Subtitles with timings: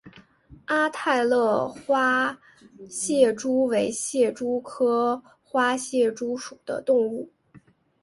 [0.65, 1.23] 阿勒泰
[1.83, 2.39] 花
[2.89, 7.29] 蟹蛛为蟹蛛科花蟹蛛属的动物。